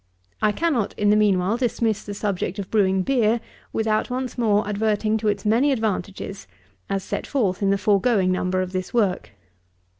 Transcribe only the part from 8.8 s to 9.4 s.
work.